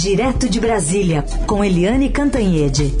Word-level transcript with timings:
Direto 0.00 0.48
de 0.48 0.60
Brasília, 0.60 1.24
com 1.44 1.64
Eliane 1.64 2.08
Cantanhede. 2.08 2.94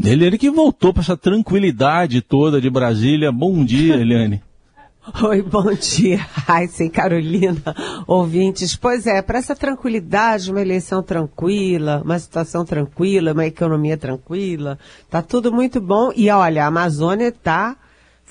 Eliane 0.00 0.38
que 0.38 0.48
voltou 0.48 0.92
para 0.92 1.02
essa 1.02 1.16
tranquilidade 1.16 2.22
toda 2.22 2.60
de 2.60 2.70
Brasília. 2.70 3.32
Bom 3.32 3.64
dia, 3.64 3.96
Eliane. 3.96 4.40
Oi, 5.24 5.42
bom 5.42 5.74
dia. 5.74 6.24
Ai, 6.46 6.68
sim, 6.68 6.88
Carolina, 6.88 7.74
ouvintes. 8.06 8.76
Pois 8.76 9.08
é, 9.08 9.20
para 9.20 9.40
essa 9.40 9.56
tranquilidade, 9.56 10.52
uma 10.52 10.60
eleição 10.60 11.02
tranquila, 11.02 12.00
uma 12.04 12.16
situação 12.16 12.64
tranquila, 12.64 13.32
uma 13.32 13.44
economia 13.44 13.96
tranquila, 13.96 14.78
tá 15.10 15.20
tudo 15.20 15.52
muito 15.52 15.80
bom. 15.80 16.12
E 16.14 16.30
olha, 16.30 16.62
a 16.62 16.68
Amazônia 16.68 17.32
tá 17.32 17.76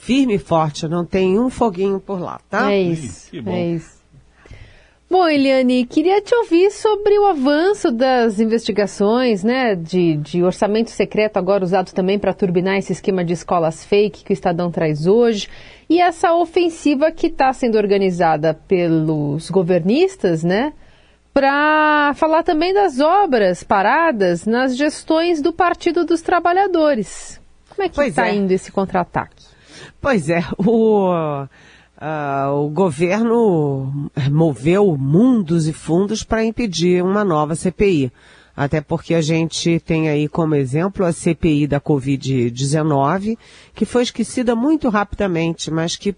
firme 0.02 0.36
e 0.36 0.40
forte, 0.40 0.88
não 0.88 1.06
tem 1.06 1.40
um 1.40 1.50
foguinho 1.50 2.00
por 2.00 2.20
lá, 2.20 2.42
tá? 2.50 2.72
É 2.72 2.82
isso, 2.82 3.30
é 3.46 3.68
isso. 3.68 4.02
Bom, 5.08 5.28
Eliane, 5.28 5.86
queria 5.86 6.22
te 6.22 6.34
ouvir 6.34 6.72
sobre 6.72 7.20
o 7.20 7.28
avanço 7.28 7.92
das 7.92 8.40
investigações, 8.40 9.44
né, 9.44 9.76
de, 9.76 10.16
de 10.18 10.42
orçamento 10.42 10.90
secreto 10.90 11.38
agora 11.38 11.64
usado 11.64 11.92
também 11.92 12.18
para 12.18 12.34
turbinar 12.34 12.78
esse 12.78 12.94
esquema 12.94 13.24
de 13.24 13.34
escolas 13.34 13.86
fake 13.86 14.24
que 14.24 14.32
o 14.32 14.34
Estadão 14.34 14.72
traz 14.72 15.06
hoje, 15.06 15.48
e 15.88 16.00
essa 16.00 16.34
ofensiva 16.34 17.12
que 17.12 17.28
está 17.28 17.54
sendo 17.54 17.78
organizada 17.78 18.54
pelos 18.54 19.52
governistas, 19.52 20.44
né, 20.44 20.74
para 21.32 22.14
falar 22.16 22.42
também 22.42 22.74
das 22.74 23.00
obras 23.00 23.64
paradas 23.64 24.48
nas 24.48 24.76
gestões 24.76 25.42
do 25.42 25.54
Partido 25.54 26.06
dos 26.06 26.22
Trabalhadores. 26.22 27.40
Como 27.70 27.84
é 27.84 27.90
que 27.90 28.02
está 28.02 28.30
é. 28.30 28.36
indo 28.36 28.52
esse 28.52 28.72
contra-ataque? 28.72 29.41
Pois 30.02 30.30
é, 30.30 30.44
o 30.58 31.48
Uh, 32.02 32.66
o 32.66 32.70
governo 32.70 34.10
moveu 34.32 34.98
mundos 34.98 35.68
e 35.68 35.72
fundos 35.72 36.24
para 36.24 36.44
impedir 36.44 37.04
uma 37.04 37.24
nova 37.24 37.54
CPI. 37.54 38.12
Até 38.58 38.82
porque 38.82 39.14
a 39.14 39.22
gente 39.22 39.80
tem 39.80 40.10
aí 40.10 40.28
como 40.28 40.56
exemplo 40.56 41.06
a 41.06 41.14
CPI 41.14 41.68
da 41.68 41.80
Covid-19, 41.80 43.38
que 43.76 43.86
foi 43.86 44.02
esquecida 44.02 44.56
muito 44.56 44.90
rapidamente, 44.90 45.70
mas 45.70 45.96
que 45.96 46.16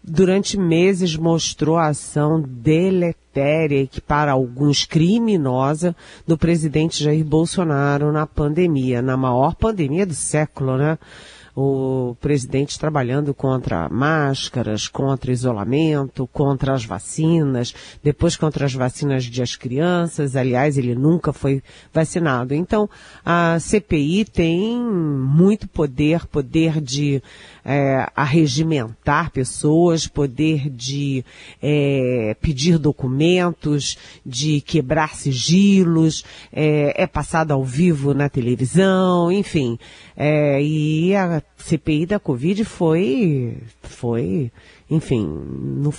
durante 0.00 0.56
meses 0.56 1.16
mostrou 1.16 1.78
a 1.78 1.88
ação 1.88 2.40
deletéria 2.40 3.82
e 3.82 3.88
que 3.88 4.00
para 4.00 4.30
alguns 4.30 4.84
criminosa 4.84 5.96
do 6.24 6.38
presidente 6.38 7.02
Jair 7.02 7.24
Bolsonaro 7.24 8.12
na 8.12 8.24
pandemia, 8.24 9.02
na 9.02 9.16
maior 9.16 9.56
pandemia 9.56 10.06
do 10.06 10.14
século, 10.14 10.76
né? 10.76 10.96
O 11.56 12.16
presidente 12.20 12.78
trabalhando 12.78 13.32
contra 13.32 13.88
máscaras, 13.88 14.88
contra 14.88 15.30
isolamento, 15.30 16.26
contra 16.32 16.74
as 16.74 16.84
vacinas, 16.84 17.74
depois 18.02 18.36
contra 18.36 18.64
as 18.66 18.74
vacinas 18.74 19.28
das 19.28 19.54
crianças. 19.54 20.34
Aliás, 20.34 20.76
ele 20.76 20.94
nunca 20.94 21.32
foi 21.32 21.62
vacinado. 21.92 22.54
Então, 22.54 22.88
a 23.24 23.58
CPI 23.60 24.24
tem 24.24 24.76
muito 24.78 25.68
poder, 25.68 26.26
poder 26.26 26.80
de 26.80 27.22
é, 27.64 28.06
arregimentar 28.14 29.30
pessoas, 29.30 30.06
poder 30.06 30.68
de 30.68 31.24
é, 31.62 32.36
pedir 32.40 32.78
documentos, 32.78 33.96
de 34.24 34.60
quebrar 34.60 35.14
sigilos, 35.14 36.24
é, 36.52 37.02
é 37.02 37.06
passado 37.06 37.52
ao 37.52 37.64
vivo 37.64 38.12
na 38.12 38.28
televisão, 38.28 39.32
enfim. 39.32 39.78
É, 40.16 40.62
e 40.62 41.14
a 41.16 41.42
CPI 41.56 42.06
da 42.06 42.18
Covid 42.18 42.64
foi, 42.64 43.56
foi 43.94 44.50
enfim, 44.90 45.26
no, 45.26 45.92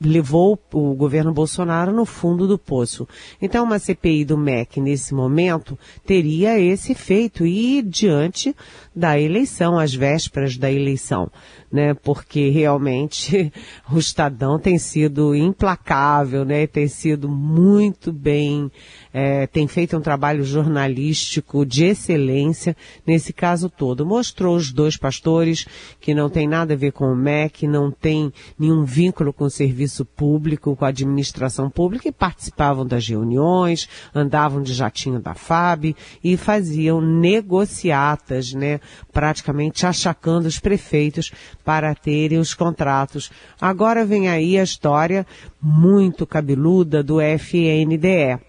levou 0.00 0.58
o 0.72 0.94
governo 0.94 1.32
Bolsonaro 1.32 1.90
no 1.90 2.04
fundo 2.04 2.46
do 2.46 2.58
poço. 2.58 3.08
Então, 3.40 3.64
uma 3.64 3.78
CPI 3.78 4.26
do 4.26 4.36
MEC 4.36 4.78
nesse 4.78 5.14
momento 5.14 5.78
teria 6.04 6.58
esse 6.60 6.92
efeito 6.92 7.46
e 7.46 7.80
diante 7.80 8.54
da 8.94 9.18
eleição, 9.18 9.78
às 9.78 9.94
vésperas 9.94 10.58
da 10.58 10.70
eleição, 10.70 11.30
né? 11.72 11.94
Porque 11.94 12.50
realmente 12.50 13.50
o 13.90 13.98
Estadão 13.98 14.58
tem 14.58 14.76
sido 14.78 15.34
implacável, 15.34 16.44
né? 16.44 16.66
Tem 16.66 16.88
sido 16.88 17.26
muito 17.26 18.12
bem, 18.12 18.70
é, 19.14 19.46
tem 19.46 19.66
feito 19.66 19.96
um 19.96 20.00
trabalho 20.00 20.44
jornalístico 20.44 21.64
de 21.64 21.84
excelência 21.84 22.76
nesse 23.06 23.32
caso 23.32 23.70
todo. 23.70 24.04
Mostrou 24.04 24.56
os 24.56 24.70
dois 24.70 24.98
pastores 24.98 25.66
que 26.00 26.12
não 26.12 26.28
tem 26.28 26.46
nada 26.46 26.74
a 26.74 26.76
ver 26.76 26.92
com 26.92 27.06
o 27.06 27.16
MEC, 27.20 27.68
não 27.68 27.90
tem 27.90 28.10
tem 28.10 28.32
nenhum 28.58 28.84
vínculo 28.84 29.32
com 29.32 29.44
o 29.44 29.50
serviço 29.50 30.04
público, 30.04 30.74
com 30.74 30.84
a 30.84 30.88
administração 30.88 31.70
pública 31.70 32.08
e 32.08 32.12
participavam 32.12 32.84
das 32.84 33.06
reuniões, 33.06 33.88
andavam 34.12 34.60
de 34.60 34.74
jatinho 34.74 35.20
da 35.20 35.32
FAB 35.32 35.94
e 36.24 36.36
faziam 36.36 37.00
negociatas, 37.00 38.52
né, 38.52 38.80
praticamente 39.12 39.86
achacando 39.86 40.46
os 40.46 40.58
prefeitos 40.58 41.30
para 41.64 41.94
terem 41.94 42.38
os 42.38 42.52
contratos. 42.52 43.30
Agora 43.60 44.04
vem 44.04 44.28
aí 44.28 44.58
a 44.58 44.64
história 44.64 45.24
muito 45.62 46.26
cabeluda 46.26 47.00
do 47.00 47.20
FNDE 47.20 48.40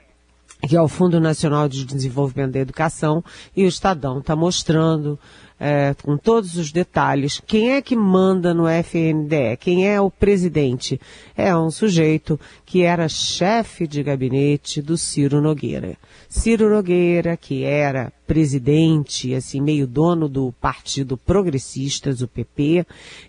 que 0.68 0.78
é 0.78 0.82
o 0.82 0.88
Fundo 0.88 1.20
Nacional 1.20 1.68
de 1.68 1.84
Desenvolvimento 1.84 2.52
da 2.52 2.60
Educação, 2.60 3.24
e 3.56 3.66
o 3.66 3.68
Estadão 3.68 4.20
está 4.20 4.36
mostrando 4.36 5.20
é, 5.64 5.94
com 6.02 6.18
todos 6.18 6.58
os 6.58 6.72
detalhes, 6.72 7.40
quem 7.46 7.74
é 7.74 7.84
que 7.84 7.96
manda 7.96 8.52
no 8.52 8.68
FNDE? 8.68 9.58
Quem 9.60 9.88
é 9.88 10.02
o 10.02 10.10
presidente? 10.10 11.00
É 11.38 11.56
um 11.56 11.70
sujeito 11.70 12.40
que 12.66 12.82
era 12.82 13.08
chefe 13.08 13.86
de 13.86 14.02
gabinete 14.02 14.82
do 14.82 14.98
Ciro 14.98 15.40
Nogueira. 15.40 15.96
Ciro 16.28 16.68
Nogueira, 16.68 17.38
que 17.38 17.64
era 17.64 18.12
presidente, 18.26 19.36
assim, 19.36 19.62
meio 19.62 19.86
dono 19.86 20.28
do 20.28 20.52
Partido 20.60 21.16
Progressistas, 21.16 22.22
o 22.22 22.28
PP, 22.28 22.84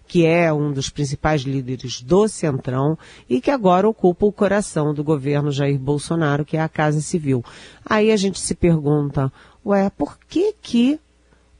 que 0.09 0.25
é 0.25 0.50
um 0.50 0.72
dos 0.72 0.88
principais 0.88 1.43
líderes 1.43 2.00
do 2.00 2.26
Centrão 2.28 2.97
e 3.28 3.43
que 3.43 3.50
agora 3.50 3.87
ocupa 3.87 4.25
o 4.25 4.32
coração 4.32 4.94
do 4.94 5.04
governo 5.04 5.53
Jair 5.53 5.78
Bolsonaro, 5.78 6.47
que 6.47 6.56
é 6.56 6.62
a 6.62 6.69
Casa 6.69 7.03
Civil. 7.03 7.44
Aí 7.84 8.10
a 8.10 8.16
gente 8.16 8.41
se 8.41 8.54
pergunta, 8.54 9.31
ué, 9.66 9.91
por 9.91 10.16
que 10.26 10.54
que 10.62 10.99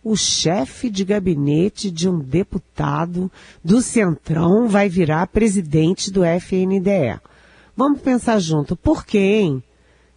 o 0.05 0.17
chefe 0.17 0.91
de 0.91 1.05
gabinete 1.05 1.91
de 1.91 2.09
um 2.09 2.19
deputado 2.19 3.31
do 3.65 3.81
Centrão 3.81 4.69
vai 4.69 4.89
virar 4.89 5.27
presidente 5.29 6.11
do 6.11 6.23
FNDE. 6.25 7.21
Vamos 7.77 8.01
pensar 8.01 8.39
junto. 8.39 8.77
Por 8.77 9.05
quem 9.07 9.63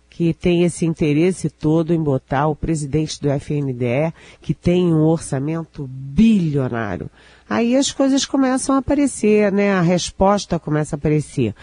que 0.09 0.33
tem 0.33 0.63
esse 0.63 0.85
interesse 0.85 1.49
todo 1.49 1.93
em 1.93 2.01
botar 2.01 2.47
o 2.47 2.55
presidente 2.55 3.21
do 3.21 3.29
FNDE, 3.29 4.13
que 4.41 4.53
tem 4.53 4.93
um 4.93 5.01
orçamento 5.01 5.87
bilionário? 5.87 7.09
Aí 7.49 7.75
as 7.75 7.91
coisas 7.91 8.25
começam 8.25 8.75
a 8.75 8.79
aparecer, 8.79 9.51
né? 9.51 9.73
A 9.73 9.81
resposta 9.81 10.57
começa 10.57 10.95
a 10.95 10.97
aparecer. 10.97 11.53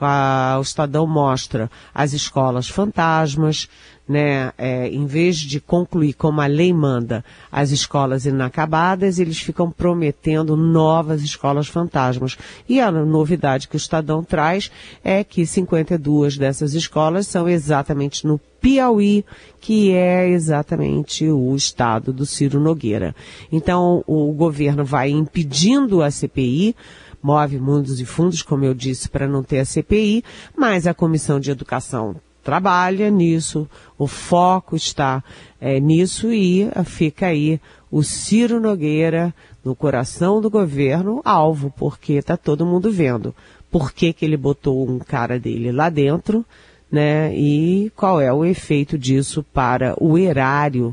o 0.00 0.60
Estadão 0.62 1.06
mostra 1.06 1.70
as 1.94 2.12
escolas 2.12 2.68
fantasmas, 2.68 3.68
né, 4.10 4.52
é, 4.58 4.88
em 4.88 5.06
vez 5.06 5.36
de 5.36 5.60
concluir 5.60 6.14
como 6.14 6.40
a 6.40 6.46
lei 6.46 6.72
manda 6.72 7.24
as 7.50 7.70
escolas 7.70 8.26
inacabadas, 8.26 9.20
eles 9.20 9.38
ficam 9.38 9.70
prometendo 9.70 10.56
novas 10.56 11.22
escolas 11.22 11.68
fantasmas. 11.68 12.36
E 12.68 12.80
a 12.80 12.90
novidade 12.90 13.68
que 13.68 13.76
o 13.76 13.78
Estadão 13.78 14.24
traz 14.24 14.68
é 15.04 15.22
que 15.22 15.46
52 15.46 16.36
dessas 16.36 16.74
escolas 16.74 17.28
são 17.28 17.48
exatamente 17.48 18.26
no 18.26 18.40
Piauí, 18.60 19.24
que 19.60 19.92
é 19.92 20.28
exatamente 20.28 21.28
o 21.28 21.54
estado 21.54 22.12
do 22.12 22.26
Ciro 22.26 22.58
Nogueira. 22.58 23.14
Então, 23.52 24.02
o 24.08 24.32
governo 24.32 24.84
vai 24.84 25.10
impedindo 25.10 26.02
a 26.02 26.10
CPI, 26.10 26.74
move 27.22 27.60
mundos 27.60 28.00
e 28.00 28.04
fundos, 28.04 28.42
como 28.42 28.64
eu 28.64 28.74
disse, 28.74 29.08
para 29.08 29.28
não 29.28 29.44
ter 29.44 29.60
a 29.60 29.64
CPI, 29.64 30.24
mas 30.56 30.88
a 30.88 30.92
Comissão 30.92 31.38
de 31.38 31.52
Educação 31.52 32.16
trabalha 32.50 33.08
nisso, 33.12 33.68
o 33.96 34.08
foco 34.08 34.74
está 34.74 35.22
é, 35.60 35.78
nisso 35.78 36.32
e 36.32 36.68
fica 36.84 37.26
aí 37.26 37.60
o 37.88 38.02
Ciro 38.02 38.58
Nogueira 38.58 39.32
no 39.64 39.72
coração 39.72 40.40
do 40.40 40.50
governo 40.50 41.22
alvo, 41.24 41.72
porque 41.76 42.14
está 42.14 42.36
todo 42.36 42.66
mundo 42.66 42.90
vendo 42.90 43.32
por 43.70 43.92
que, 43.92 44.12
que 44.12 44.24
ele 44.24 44.36
botou 44.36 44.84
um 44.90 44.98
cara 44.98 45.38
dele 45.38 45.70
lá 45.70 45.88
dentro, 45.88 46.44
né? 46.90 47.32
E 47.36 47.92
qual 47.94 48.20
é 48.20 48.32
o 48.32 48.44
efeito 48.44 48.98
disso 48.98 49.46
para 49.54 49.94
o 50.02 50.18
erário 50.18 50.92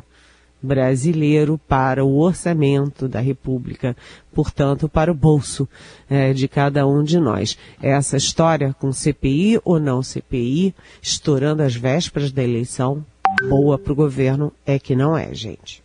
brasileiro 0.68 1.58
para 1.68 2.04
o 2.04 2.20
orçamento 2.20 3.08
da 3.08 3.20
República, 3.20 3.96
portanto, 4.34 4.90
para 4.90 5.12
o 5.12 5.16
bolso 5.16 5.68
é, 6.10 6.34
de 6.34 6.48
cada 6.48 6.86
um 6.86 7.04
de 7.04 7.20
nós. 7.20 7.58
Essa 7.82 8.18
história 8.18 8.76
com 8.80 8.92
CPI 8.92 9.60
ou 9.64 9.80
não 9.80 10.04
CPI, 10.04 10.76
estourando 11.02 11.64
as 11.64 11.76
vésperas 11.76 12.32
da 12.32 12.44
eleição, 12.44 13.04
boa 13.50 13.78
para 13.78 13.94
o 13.94 13.96
governo 13.96 14.52
é 14.66 14.78
que 14.78 14.96
não 14.96 15.18
é, 15.18 15.34
gente. 15.34 15.82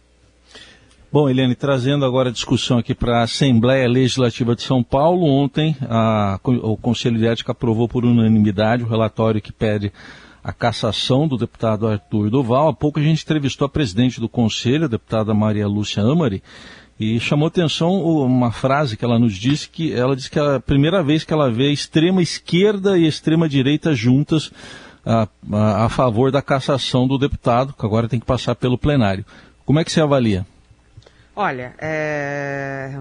Bom, 1.13 1.29
Eliane, 1.29 1.55
trazendo 1.55 2.07
agora 2.07 2.31
a 2.31 2.33
discussão 2.33 2.79
aqui 2.79 2.95
para 2.95 3.19
a 3.19 3.25
Assembleia 3.25 3.87
Legislativa 3.87 4.57
de 4.57 4.63
São 4.63 4.83
Paulo, 4.83 5.27
ontem 5.27 5.77
a, 5.83 6.41
o 6.43 6.75
Conselho 6.75 7.19
de 7.19 7.27
Ética 7.27 7.53
aprovou 7.53 7.87
por 7.87 8.03
unanimidade 8.03 8.83
o 8.83 8.89
relatório 8.89 9.41
que 9.41 9.53
pede 9.53 9.93
a 10.43 10.53
cassação 10.53 11.29
do 11.29 11.37
deputado 11.37 11.87
Arthur 11.87 12.31
Duval. 12.31 12.69
Há 12.69 12.75
pouco 12.75 12.99
a 12.99 13.03
gente 13.03 13.23
entrevistou 13.23 13.67
a 13.67 13.69
presidente 13.69 14.21
do 14.21 14.29
Conselho, 14.29 14.85
a 14.85 14.89
deputada 14.89 15.33
Maria 15.33 15.69
Lúcia 15.69 16.03
Amari, 16.03 16.43
e 16.99 17.19
chamou 17.21 17.49
atenção 17.49 18.03
uma 18.03 18.51
frase 18.51 18.97
que 18.97 19.05
ela 19.05 19.19
nos 19.19 19.35
disse, 19.35 19.69
que 19.69 19.93
ela 19.93 20.15
disse 20.17 20.31
que 20.31 20.39
é 20.39 20.57
a 20.57 20.61
primeira 20.61 21.03
vez 21.03 21.25
que 21.25 21.33
ela 21.33 21.51
vê 21.51 21.71
extrema 21.71 22.23
esquerda 22.23 22.99
e 22.99 23.07
extrema 23.07 23.49
direita 23.49 23.95
juntas 23.95 24.51
a, 25.05 25.29
a, 25.51 25.85
a 25.87 25.89
favor 25.89 26.31
da 26.31 26.43
cassação 26.43 27.07
do 27.07 27.19
deputado, 27.19 27.73
que 27.73 27.87
agora 27.87 28.09
tem 28.09 28.21
que 28.21 28.27
passar 28.27 28.55
pelo 28.55 28.79
plenário. 28.79 29.25
Como 29.65 29.79
é 29.79 29.85
que 29.85 29.93
você 29.93 30.01
avalia? 30.01 30.47
Olha, 31.35 31.75
é... 31.79 33.01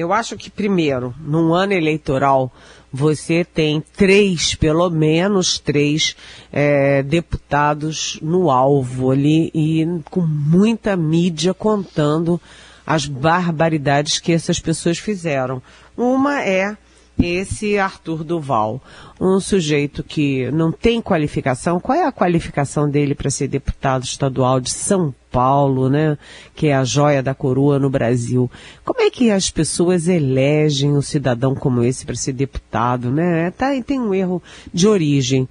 eu 0.00 0.12
acho 0.12 0.36
que 0.36 0.50
primeiro, 0.50 1.14
num 1.20 1.52
ano 1.54 1.72
eleitoral, 1.72 2.52
você 2.92 3.44
tem 3.44 3.82
três, 3.96 4.54
pelo 4.54 4.88
menos 4.90 5.58
três, 5.58 6.16
é, 6.52 7.02
deputados 7.02 8.18
no 8.22 8.50
alvo 8.50 9.10
ali 9.10 9.50
e 9.54 9.86
com 10.10 10.22
muita 10.22 10.96
mídia 10.96 11.54
contando 11.54 12.40
as 12.86 13.06
barbaridades 13.06 14.18
que 14.18 14.32
essas 14.32 14.58
pessoas 14.58 14.98
fizeram. 14.98 15.62
Uma 15.96 16.42
é 16.42 16.76
esse 17.22 17.78
Arthur 17.78 18.24
Duval, 18.24 18.80
um 19.20 19.40
sujeito 19.40 20.02
que 20.02 20.50
não 20.50 20.72
tem 20.72 21.00
qualificação. 21.00 21.80
Qual 21.80 21.96
é 21.96 22.04
a 22.04 22.12
qualificação 22.12 22.88
dele 22.88 23.14
para 23.14 23.30
ser 23.30 23.48
deputado 23.48 24.04
estadual 24.04 24.60
de 24.60 24.70
São 24.70 25.14
Paulo, 25.30 25.88
né? 25.88 26.18
Que 26.54 26.68
é 26.68 26.74
a 26.74 26.84
joia 26.84 27.22
da 27.22 27.34
coroa 27.34 27.78
no 27.78 27.90
Brasil. 27.90 28.50
Como 28.84 29.00
é 29.00 29.10
que 29.10 29.30
as 29.30 29.50
pessoas 29.50 30.08
elegem 30.08 30.96
um 30.96 31.02
cidadão 31.02 31.54
como 31.54 31.82
esse 31.82 32.04
para 32.04 32.16
ser 32.16 32.32
deputado, 32.32 33.10
né? 33.10 33.50
Tá, 33.50 33.70
tem 33.82 34.00
um 34.00 34.14
erro 34.14 34.42
de 34.72 34.88
origem. 34.88 35.48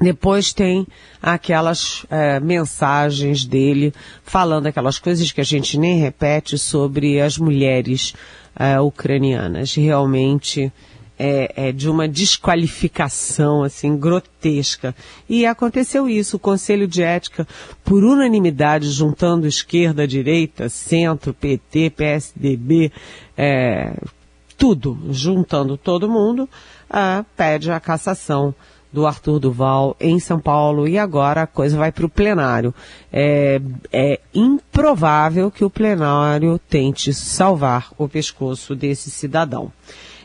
Depois 0.00 0.54
tem 0.54 0.86
aquelas 1.22 2.06
é, 2.08 2.40
mensagens 2.40 3.44
dele 3.44 3.92
falando 4.24 4.66
aquelas 4.66 4.98
coisas 4.98 5.30
que 5.30 5.42
a 5.42 5.44
gente 5.44 5.78
nem 5.78 5.98
repete 5.98 6.56
sobre 6.56 7.20
as 7.20 7.36
mulheres 7.36 8.14
é, 8.54 8.80
ucranianas. 8.80 9.74
Realmente 9.74 10.72
é, 11.22 11.68
é, 11.68 11.72
de 11.72 11.86
uma 11.90 12.08
desqualificação 12.08 13.62
assim 13.62 13.94
grotesca. 13.94 14.94
E 15.28 15.44
aconteceu 15.44 16.08
isso, 16.08 16.36
o 16.36 16.40
Conselho 16.40 16.88
de 16.88 17.02
Ética, 17.02 17.46
por 17.84 18.02
unanimidade, 18.02 18.90
juntando 18.90 19.46
esquerda, 19.46 20.08
direita, 20.08 20.70
centro, 20.70 21.34
PT, 21.34 21.90
PSDB, 21.90 22.90
é, 23.36 23.92
tudo, 24.56 24.98
juntando 25.10 25.76
todo 25.76 26.08
mundo, 26.08 26.48
pede 27.36 27.70
a 27.70 27.78
cassação 27.78 28.54
do 28.92 29.06
Arthur 29.06 29.38
Duval 29.38 29.96
em 30.00 30.18
São 30.18 30.40
Paulo 30.40 30.88
e 30.88 30.98
agora 30.98 31.42
a 31.42 31.46
coisa 31.46 31.76
vai 31.76 31.92
para 31.92 32.06
o 32.06 32.08
plenário. 32.08 32.74
É, 33.12 33.60
é 33.92 34.20
improvável 34.34 35.50
que 35.50 35.64
o 35.64 35.70
plenário 35.70 36.60
tente 36.68 37.12
salvar 37.12 37.92
o 37.96 38.08
pescoço 38.08 38.74
desse 38.74 39.10
cidadão. 39.10 39.72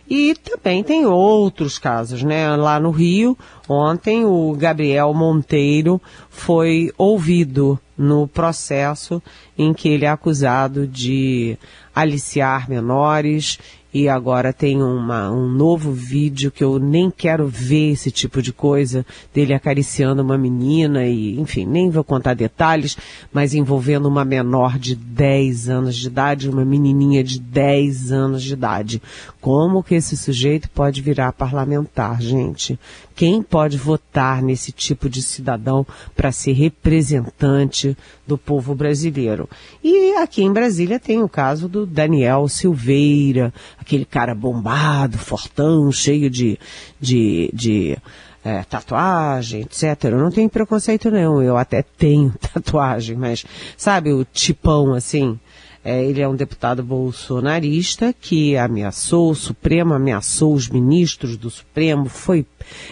E 0.07 0.35
também 0.35 0.83
tem 0.83 1.05
outros 1.05 1.79
casos, 1.79 2.21
né? 2.21 2.55
Lá 2.55 2.79
no 2.79 2.91
Rio, 2.91 3.35
ontem 3.67 4.23
o 4.23 4.55
Gabriel 4.55 5.11
Monteiro 5.13 5.99
foi 6.29 6.91
ouvido 6.95 7.79
no 7.97 8.27
processo 8.27 9.21
em 9.57 9.73
que 9.73 9.89
ele 9.89 10.05
é 10.05 10.09
acusado 10.09 10.85
de 10.85 11.57
aliciar 11.93 12.69
menores 12.69 13.57
e 13.95 14.09
agora 14.09 14.51
tem 14.51 14.83
uma, 14.83 15.31
um 15.31 15.47
novo 15.47 15.93
vídeo 15.93 16.51
que 16.51 16.61
eu 16.61 16.77
nem 16.77 17.09
quero 17.09 17.47
ver 17.47 17.93
esse 17.93 18.11
tipo 18.11 18.41
de 18.41 18.51
coisa, 18.51 19.05
dele 19.33 19.53
acariciando 19.53 20.21
uma 20.21 20.37
menina 20.37 21.05
e, 21.05 21.39
enfim, 21.39 21.65
nem 21.65 21.89
vou 21.89 22.03
contar 22.03 22.33
detalhes, 22.33 22.97
mas 23.31 23.53
envolvendo 23.53 24.09
uma 24.09 24.25
menor 24.25 24.77
de 24.77 24.97
10 24.97 25.69
anos 25.69 25.95
de 25.95 26.07
idade, 26.07 26.49
uma 26.49 26.65
menininha 26.65 27.23
de 27.23 27.39
10 27.39 28.11
anos 28.11 28.43
de 28.43 28.51
idade. 28.51 29.01
Como 29.39 29.81
que 29.81 29.95
esse 29.95 30.17
sujeito 30.17 30.69
pode 30.71 31.01
virar 31.01 31.31
parlamentar, 31.31 32.21
gente? 32.21 32.77
Quem 33.15 33.41
pode 33.41 33.77
votar 33.77 34.41
nesse 34.41 34.73
tipo 34.73 35.07
de 35.07 35.21
cidadão 35.21 35.87
para 36.13 36.33
ser 36.33 36.51
representante 36.51 37.95
do 38.27 38.37
povo 38.37 38.75
brasileiro? 38.75 39.49
E 39.81 40.15
aqui 40.15 40.43
em 40.43 40.51
Brasília 40.51 40.99
tem 40.99 41.23
o 41.23 41.29
caso 41.29 41.69
do 41.69 41.85
Daniel 41.85 42.49
Silveira, 42.49 43.53
aquele 43.85 44.03
cara 44.03 44.33
bombado, 44.33 45.17
fortão, 45.17 45.91
cheio 45.91 46.27
de, 46.27 46.57
de, 46.99 47.51
de 47.53 47.97
é, 48.43 48.63
tatuagem, 48.63 49.61
etc. 49.61 50.05
Eu 50.05 50.17
não 50.17 50.31
tenho 50.31 50.49
preconceito 50.49 51.11
nenhum, 51.11 51.41
eu 51.41 51.55
até 51.55 51.83
tenho 51.83 52.33
tatuagem, 52.53 53.15
mas 53.15 53.45
sabe 53.77 54.11
o 54.11 54.25
tipão 54.25 54.93
assim? 54.93 55.39
É, 55.87 56.03
ele 56.03 56.19
é 56.19 56.27
um 56.27 56.35
deputado 56.35 56.81
bolsonarista 56.81 58.11
que 58.11 58.57
ameaçou 58.57 59.29
o 59.29 59.35
Supremo, 59.35 59.93
ameaçou 59.93 60.51
os 60.55 60.67
ministros 60.67 61.37
do 61.37 61.51
Supremo, 61.51 62.09
foi 62.09 62.43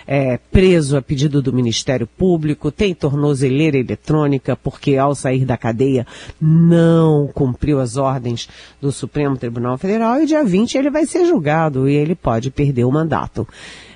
é, 0.06 0.38
preso 0.51 0.95
a 0.95 1.01
pedido 1.01 1.42
do 1.42 1.51
Ministério 1.51 2.06
Público, 2.06 2.72
tem 2.72 2.94
tornozeleira 2.94 3.80
eletrônica 3.80 4.56
porque 4.56 4.95
ao 4.95 5.16
sair 5.16 5.44
da 5.44 5.57
cadeia 5.57 6.06
não 6.40 7.25
cumpriu 7.34 7.80
as 7.80 7.98
ordens 7.98 8.48
do 8.80 8.92
Supremo 8.92 9.38
Tribunal 9.38 9.75
Federal 9.80 10.22
e 10.22 10.28
dia 10.28 10.44
20 10.44 10.78
ele 10.78 10.92
vai 10.92 11.07
ser 11.07 11.25
julgado 11.25 11.89
e 11.89 11.96
ele 11.96 12.13
pode 12.13 12.51
perder 12.51 12.84
o 12.84 12.92
mandato. 12.92 13.48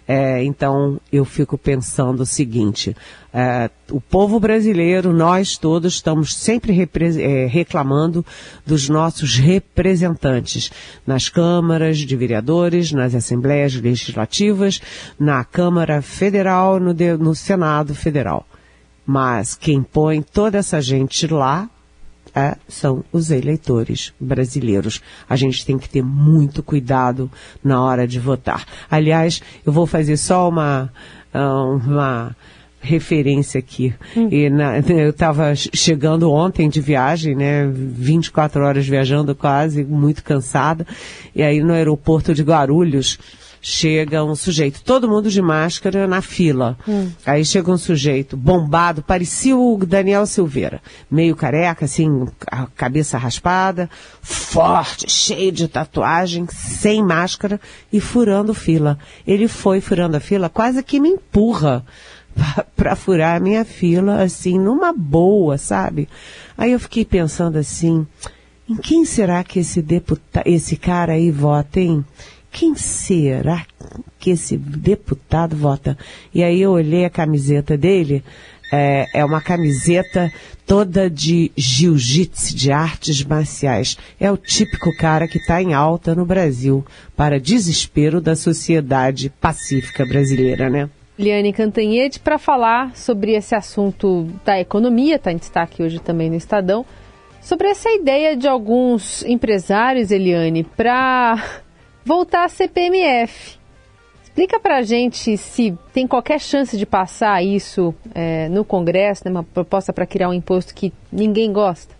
É, 0.07 0.41
então 0.43 1.01
eu 1.11 1.25
fico 1.25 1.57
pensando 1.57 2.21
o 2.21 2.25
seguinte: 2.25 2.95
é, 3.33 3.69
o 3.91 3.99
povo 3.99 4.39
brasileiro, 4.39 5.11
nós 5.11 5.57
todos 5.57 5.95
estamos 5.95 6.33
sempre 6.33 6.89
é, 7.19 7.45
reclamando 7.45 8.25
dos 8.65 8.87
nossos 8.87 9.35
representantes 9.35 10.71
nas 11.05 11.27
câmaras 11.27 11.97
de 11.97 12.15
vereadores, 12.15 12.93
nas 12.93 13.13
assembleias 13.13 13.75
legislativas, 13.75 14.79
na 15.19 15.43
Câmara 15.43 16.01
Federal, 16.01 16.79
no, 16.79 16.93
no 17.19 17.35
Senado 17.35 17.93
Federal. 17.93 18.47
Mas 19.05 19.55
quem 19.55 19.83
põe 19.83 20.21
toda 20.21 20.57
essa 20.57 20.81
gente 20.81 21.27
lá 21.27 21.69
são 22.67 23.03
os 23.11 23.31
eleitores 23.31 24.13
brasileiros. 24.19 25.01
A 25.29 25.35
gente 25.35 25.65
tem 25.65 25.77
que 25.77 25.89
ter 25.89 26.03
muito 26.03 26.61
cuidado 26.61 27.31
na 27.63 27.81
hora 27.81 28.07
de 28.07 28.19
votar. 28.19 28.65
Aliás, 28.89 29.41
eu 29.65 29.71
vou 29.71 29.85
fazer 29.85 30.17
só 30.17 30.49
uma, 30.49 30.91
ah, 31.33 31.63
uma 31.63 32.35
referência 32.79 33.59
aqui. 33.59 33.93
Hum. 34.15 34.29
E 34.31 34.49
na, 34.49 34.77
eu 34.79 35.09
estava 35.09 35.53
chegando 35.55 36.31
ontem 36.31 36.69
de 36.69 36.79
viagem, 36.79 37.35
né? 37.35 37.67
24 37.67 38.63
horas 38.63 38.87
viajando 38.87 39.35
quase, 39.35 39.83
muito 39.83 40.23
cansada. 40.23 40.85
E 41.35 41.43
aí 41.43 41.61
no 41.61 41.73
aeroporto 41.73 42.33
de 42.33 42.43
Guarulhos, 42.43 43.19
chega 43.61 44.23
um 44.23 44.35
sujeito, 44.35 44.81
todo 44.83 45.07
mundo 45.07 45.29
de 45.29 45.41
máscara 45.41 46.07
na 46.07 46.21
fila. 46.21 46.77
Hum. 46.87 47.11
Aí 47.25 47.43
chega 47.43 47.71
um 47.71 47.77
sujeito 47.77 48.37
bombado, 48.37 49.01
parecia 49.01 49.57
o 49.57 49.77
Daniel 49.85 50.25
Silveira, 50.25 50.81
meio 51.09 51.35
careca, 51.35 51.85
assim, 51.85 52.27
a 52.51 52.67
cabeça 52.67 53.17
raspada, 53.17 53.89
forte, 54.21 55.09
cheio 55.09 55.51
de 55.51 55.67
tatuagem, 55.67 56.47
sem 56.49 57.03
máscara 57.03 57.59
e 57.91 57.99
furando 57.99 58.53
fila. 58.53 58.97
Ele 59.25 59.47
foi 59.47 59.81
furando 59.81 60.17
a 60.17 60.19
fila, 60.19 60.49
quase 60.49 60.81
que 60.83 60.99
me 60.99 61.09
empurra 61.09 61.85
para 62.75 62.95
furar 62.95 63.37
a 63.37 63.39
minha 63.39 63.65
fila, 63.65 64.21
assim, 64.21 64.57
numa 64.59 64.93
boa, 64.93 65.57
sabe? 65.57 66.07
Aí 66.57 66.71
eu 66.71 66.79
fiquei 66.79 67.05
pensando 67.05 67.57
assim, 67.57 68.05
em 68.69 68.75
quem 68.75 69.05
será 69.05 69.43
que 69.43 69.59
esse 69.59 69.81
deputado, 69.81 70.45
esse 70.45 70.75
cara 70.75 71.13
aí 71.13 71.31
vota, 71.31 71.79
hein? 71.79 72.03
Quem 72.57 72.73
será 72.73 73.63
que 74.17 74.31
esse 74.31 74.57
deputado 74.57 75.55
vota? 75.55 75.95
E 76.33 76.43
aí 76.43 76.59
eu 76.59 76.71
olhei 76.71 77.05
a 77.05 77.09
camiseta 77.09 77.77
dele, 77.77 78.23
é, 78.73 79.05
é 79.13 79.23
uma 79.23 79.39
camiseta 79.39 80.33
toda 80.65 81.07
de 81.07 81.51
jiu-jitsu, 81.55 82.55
de 82.55 82.71
artes 82.71 83.23
marciais. 83.23 83.95
É 84.19 84.31
o 84.31 84.37
típico 84.37 84.89
cara 84.97 85.27
que 85.27 85.37
está 85.37 85.61
em 85.61 85.75
alta 85.75 86.15
no 86.15 86.25
Brasil, 86.25 86.83
para 87.15 87.39
desespero 87.39 88.19
da 88.19 88.35
sociedade 88.35 89.29
pacífica 89.39 90.03
brasileira, 90.03 90.67
né? 90.67 90.89
Liane 91.17 91.53
Cantanhede, 91.53 92.19
para 92.19 92.39
falar 92.39 92.95
sobre 92.95 93.33
esse 93.33 93.53
assunto 93.53 94.27
da 94.43 94.59
economia, 94.59 95.17
está 95.17 95.31
em 95.31 95.37
destaque 95.37 95.83
hoje 95.83 95.99
também 95.99 96.27
no 96.27 96.35
Estadão, 96.35 96.83
sobre 97.39 97.67
essa 97.67 97.91
ideia 97.91 98.35
de 98.35 98.47
alguns 98.47 99.23
empresários, 99.25 100.09
Eliane, 100.09 100.63
para 100.63 101.61
voltar 102.07 102.45
à 102.45 102.49
CPMF. 102.49 103.59
Explica 104.23 104.59
para 104.59 104.77
a 104.77 104.81
gente 104.81 105.37
se 105.37 105.77
tem 105.91 106.07
qualquer 106.07 106.39
chance 106.39 106.77
de 106.77 106.85
passar 106.85 107.43
isso 107.43 107.93
é, 108.15 108.47
no 108.47 108.63
Congresso, 108.63 109.23
né, 109.25 109.31
uma 109.31 109.43
proposta 109.43 109.91
para 109.91 110.05
criar 110.05 110.29
um 110.29 110.33
imposto 110.33 110.73
que 110.73 110.93
ninguém 111.11 111.51
gosta. 111.51 111.93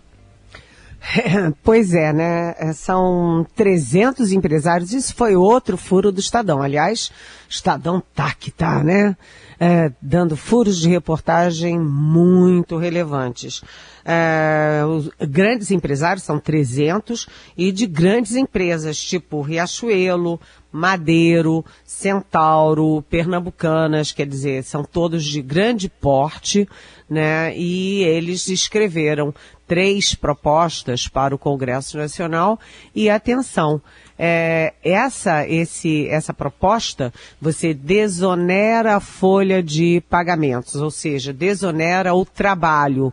Pois 1.62 1.94
é, 1.94 2.12
né? 2.12 2.54
É, 2.58 2.72
são 2.72 3.46
300 3.54 4.32
empresários. 4.32 4.92
Isso 4.92 5.14
foi 5.14 5.36
outro 5.36 5.76
furo 5.76 6.10
do 6.10 6.18
Estadão. 6.18 6.60
Aliás, 6.60 7.12
Estadão 7.48 8.02
tá 8.14 8.34
que 8.34 8.50
tá, 8.50 8.82
né? 8.82 9.16
É, 9.60 9.90
dando 10.00 10.36
furos 10.36 10.78
de 10.78 10.88
reportagem 10.88 11.78
muito 11.78 12.76
relevantes. 12.76 13.62
É, 14.04 14.82
os 14.86 15.10
grandes 15.28 15.70
empresários 15.70 16.24
são 16.24 16.38
300 16.38 17.26
e 17.56 17.72
de 17.72 17.86
grandes 17.86 18.36
empresas, 18.36 18.96
tipo 18.96 19.42
Riachuelo, 19.42 20.40
Madeiro, 20.70 21.64
Centauro, 21.84 23.02
Pernambucanas, 23.10 24.12
quer 24.12 24.26
dizer, 24.26 24.62
são 24.64 24.84
todos 24.84 25.24
de 25.24 25.42
grande 25.42 25.88
porte, 25.88 26.68
né? 27.08 27.56
E 27.56 28.02
eles 28.02 28.48
escreveram 28.48 29.34
três 29.66 30.14
propostas 30.14 31.08
para 31.08 31.34
o 31.34 31.38
Congresso 31.38 31.98
Nacional 31.98 32.58
e 32.94 33.10
atenção, 33.10 33.80
é, 34.18 34.74
essa, 34.82 35.46
esse, 35.46 36.08
essa 36.08 36.34
proposta, 36.34 37.12
você 37.40 37.72
desonera 37.72 38.96
a 38.96 39.00
folha 39.00 39.62
de 39.62 40.02
pagamentos, 40.10 40.74
ou 40.76 40.90
seja, 40.90 41.32
desonera 41.32 42.14
o 42.14 42.24
trabalho 42.24 43.12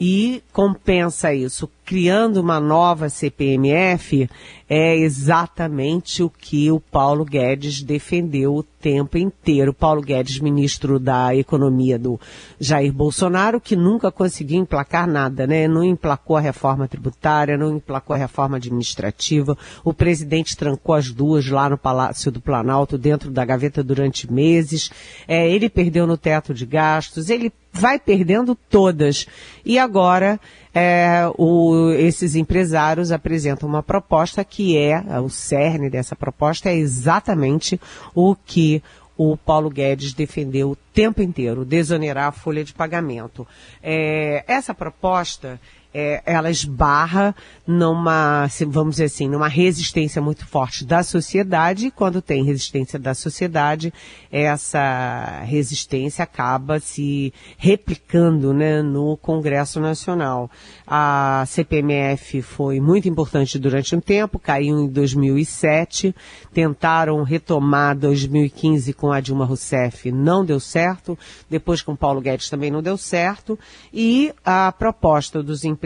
e 0.00 0.42
compensa 0.52 1.34
isso 1.34 1.70
criando 1.86 2.38
uma 2.38 2.58
nova 2.58 3.08
CPMF 3.08 4.28
é 4.68 4.96
exatamente 4.96 6.24
o 6.24 6.28
que 6.28 6.72
o 6.72 6.80
Paulo 6.80 7.24
Guedes 7.24 7.80
defendeu 7.80 8.56
o 8.56 8.62
tempo 8.64 9.16
inteiro. 9.16 9.72
Paulo 9.72 10.02
Guedes, 10.02 10.40
ministro 10.40 10.98
da 10.98 11.32
Economia 11.36 11.96
do 11.96 12.20
Jair 12.58 12.92
Bolsonaro, 12.92 13.60
que 13.60 13.76
nunca 13.76 14.10
conseguiu 14.10 14.60
emplacar 14.60 15.06
nada, 15.06 15.46
né? 15.46 15.68
Não 15.68 15.84
emplacou 15.84 16.36
a 16.36 16.40
reforma 16.40 16.88
tributária, 16.88 17.56
não 17.56 17.76
emplacou 17.76 18.14
a 18.14 18.18
reforma 18.18 18.56
administrativa. 18.56 19.56
O 19.84 19.94
presidente 19.94 20.56
trancou 20.56 20.96
as 20.96 21.12
duas 21.12 21.48
lá 21.48 21.70
no 21.70 21.78
Palácio 21.78 22.32
do 22.32 22.40
Planalto, 22.40 22.98
dentro 22.98 23.30
da 23.30 23.44
gaveta 23.44 23.84
durante 23.84 24.30
meses. 24.32 24.90
É, 25.28 25.48
ele 25.48 25.68
perdeu 25.68 26.04
no 26.08 26.16
teto 26.16 26.52
de 26.52 26.66
gastos, 26.66 27.30
ele 27.30 27.52
vai 27.76 27.98
perdendo 27.98 28.54
todas. 28.54 29.26
E 29.64 29.78
agora 29.78 30.40
é, 30.74 31.30
o, 31.36 31.90
esses 31.92 32.34
empresários 32.34 33.12
apresentam 33.12 33.68
uma 33.68 33.82
proposta 33.82 34.44
que 34.44 34.76
é, 34.76 35.02
o 35.20 35.28
cerne 35.28 35.88
dessa 35.88 36.16
proposta 36.16 36.68
é 36.68 36.74
exatamente 36.74 37.80
o 38.14 38.34
que 38.34 38.82
o 39.16 39.36
Paulo 39.36 39.70
Guedes 39.70 40.12
defendeu 40.12 40.72
o 40.72 40.76
tempo 40.76 41.22
inteiro, 41.22 41.64
desonerar 41.64 42.28
a 42.28 42.32
folha 42.32 42.62
de 42.62 42.74
pagamento. 42.74 43.46
É, 43.82 44.44
essa 44.46 44.74
proposta 44.74 45.58
é, 45.98 46.20
ela 46.26 46.50
esbarra 46.50 47.34
numa, 47.66 48.46
vamos 48.68 48.96
dizer 48.96 49.04
assim, 49.04 49.30
numa 49.30 49.48
resistência 49.48 50.20
muito 50.20 50.46
forte 50.46 50.84
da 50.84 51.02
sociedade. 51.02 51.86
E 51.86 51.90
quando 51.90 52.20
tem 52.20 52.44
resistência 52.44 52.98
da 52.98 53.14
sociedade, 53.14 53.90
essa 54.30 55.40
resistência 55.46 56.22
acaba 56.22 56.78
se 56.80 57.32
replicando 57.56 58.52
né, 58.52 58.82
no 58.82 59.16
Congresso 59.16 59.80
Nacional. 59.80 60.50
A 60.86 61.44
CPMF 61.46 62.42
foi 62.42 62.78
muito 62.78 63.08
importante 63.08 63.58
durante 63.58 63.96
um 63.96 64.00
tempo, 64.00 64.38
caiu 64.38 64.78
em 64.78 64.88
2007, 64.88 66.14
tentaram 66.52 67.22
retomar 67.22 67.96
2015 67.96 68.92
com 68.92 69.10
a 69.10 69.20
Dilma 69.20 69.46
Rousseff, 69.46 70.12
não 70.12 70.44
deu 70.44 70.60
certo, 70.60 71.18
depois 71.48 71.80
com 71.80 71.96
Paulo 71.96 72.20
Guedes 72.20 72.50
também 72.50 72.70
não 72.70 72.82
deu 72.82 72.98
certo, 72.98 73.58
e 73.94 74.30
a 74.44 74.70
proposta 74.70 75.42
dos 75.42 75.64
empresários 75.64 75.85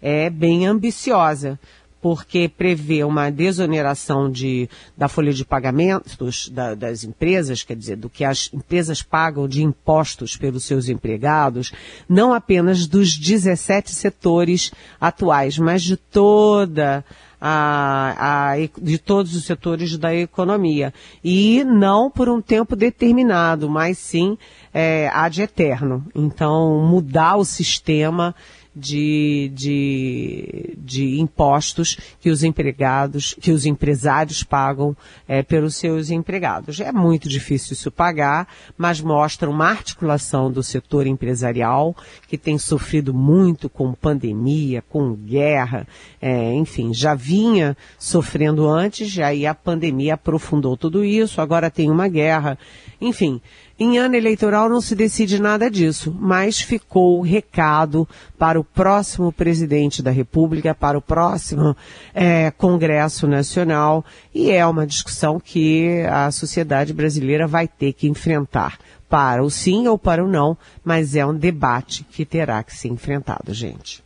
é 0.00 0.30
bem 0.30 0.66
ambiciosa, 0.66 1.58
porque 2.00 2.48
prevê 2.48 3.02
uma 3.02 3.30
desoneração 3.30 4.30
de, 4.30 4.68
da 4.96 5.08
folha 5.08 5.32
de 5.32 5.44
pagamentos 5.44 6.48
da, 6.48 6.74
das 6.74 7.02
empresas, 7.02 7.62
quer 7.62 7.76
dizer, 7.76 7.96
do 7.96 8.08
que 8.08 8.24
as 8.24 8.50
empresas 8.52 9.02
pagam 9.02 9.48
de 9.48 9.62
impostos 9.62 10.36
pelos 10.36 10.64
seus 10.64 10.88
empregados, 10.88 11.72
não 12.08 12.32
apenas 12.32 12.86
dos 12.86 13.16
17 13.16 13.92
setores 13.92 14.72
atuais, 15.00 15.58
mas 15.58 15.82
de 15.82 15.96
toda 15.96 17.04
a, 17.40 18.52
a, 18.52 18.56
de 18.80 18.98
todos 18.98 19.34
os 19.34 19.44
setores 19.44 19.96
da 19.96 20.14
economia. 20.14 20.92
E 21.22 21.64
não 21.64 22.10
por 22.10 22.28
um 22.28 22.40
tempo 22.40 22.76
determinado, 22.76 23.68
mas 23.68 23.98
sim 23.98 24.36
é, 24.72 25.08
ad 25.12 25.40
eterno. 25.40 26.04
Então, 26.14 26.86
mudar 26.86 27.36
o 27.36 27.44
sistema 27.44 28.34
de, 28.78 29.50
de, 29.54 30.74
de 30.78 31.20
impostos 31.20 31.98
que 32.20 32.30
os 32.30 32.44
empregados, 32.44 33.34
que 33.40 33.50
os 33.50 33.66
empresários 33.66 34.42
pagam 34.42 34.96
é, 35.26 35.42
pelos 35.42 35.76
seus 35.76 36.10
empregados. 36.10 36.80
É 36.80 36.92
muito 36.92 37.28
difícil 37.28 37.72
isso 37.72 37.90
pagar, 37.90 38.48
mas 38.76 39.00
mostra 39.00 39.50
uma 39.50 39.66
articulação 39.66 40.50
do 40.50 40.62
setor 40.62 41.06
empresarial 41.06 41.96
que 42.28 42.38
tem 42.38 42.58
sofrido 42.58 43.12
muito 43.12 43.68
com 43.68 43.92
pandemia, 43.92 44.82
com 44.88 45.14
guerra, 45.14 45.86
é, 46.20 46.54
enfim, 46.54 46.94
já 46.94 47.14
vinha 47.14 47.76
sofrendo 47.98 48.68
antes, 48.68 49.16
e 49.16 49.22
aí 49.22 49.46
a 49.46 49.54
pandemia 49.54 50.14
aprofundou 50.14 50.76
tudo 50.76 51.04
isso, 51.04 51.40
agora 51.40 51.70
tem 51.70 51.90
uma 51.90 52.08
guerra, 52.08 52.58
enfim. 53.00 53.40
Em 53.80 53.96
ano 53.96 54.16
eleitoral 54.16 54.68
não 54.68 54.80
se 54.80 54.96
decide 54.96 55.40
nada 55.40 55.70
disso, 55.70 56.12
mas 56.18 56.60
ficou 56.60 57.18
o 57.18 57.22
recado 57.22 58.08
para 58.36 58.58
o 58.58 58.64
próximo 58.64 59.30
presidente 59.30 60.02
da 60.02 60.10
República, 60.10 60.74
para 60.74 60.98
o 60.98 61.02
próximo 61.02 61.76
é, 62.12 62.50
Congresso 62.50 63.28
Nacional, 63.28 64.04
e 64.34 64.50
é 64.50 64.66
uma 64.66 64.84
discussão 64.84 65.38
que 65.38 66.00
a 66.10 66.28
sociedade 66.32 66.92
brasileira 66.92 67.46
vai 67.46 67.68
ter 67.68 67.92
que 67.92 68.08
enfrentar. 68.08 68.78
Para 69.08 69.44
o 69.44 69.50
sim 69.50 69.86
ou 69.86 69.96
para 69.96 70.24
o 70.24 70.28
não, 70.28 70.58
mas 70.84 71.14
é 71.14 71.24
um 71.24 71.34
debate 71.34 72.04
que 72.10 72.24
terá 72.24 72.62
que 72.64 72.76
ser 72.76 72.88
enfrentado, 72.88 73.54
gente. 73.54 74.02